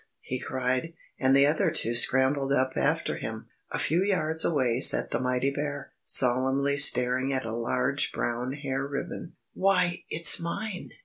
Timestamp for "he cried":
0.21-0.93